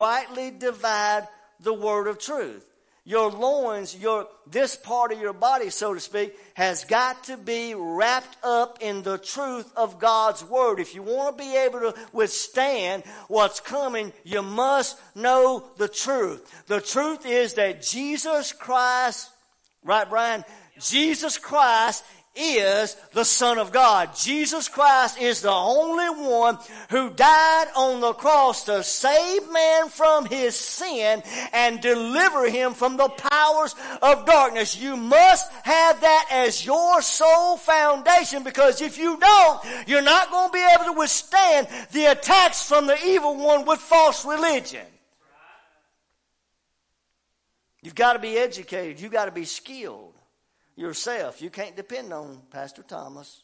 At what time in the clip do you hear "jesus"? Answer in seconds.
17.80-18.52, 20.78-21.38, 24.16-24.68